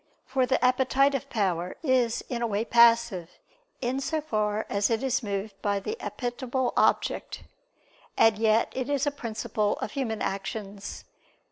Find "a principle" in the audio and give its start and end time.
9.05-9.77